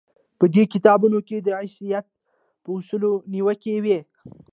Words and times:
په 0.39 0.45
دې 0.53 0.63
کتابونو 0.73 1.19
کې 1.27 1.37
د 1.41 1.49
عیسایت 1.61 2.05
په 2.63 2.69
اصولو 2.77 3.11
نیوکې 3.33 3.75
وې. 3.83 3.99